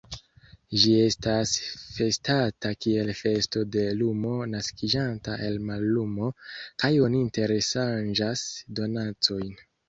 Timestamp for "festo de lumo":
3.19-4.31